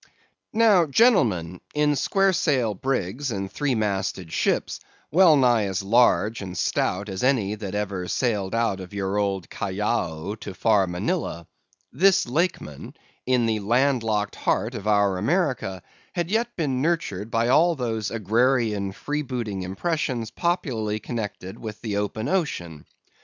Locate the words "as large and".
5.65-6.57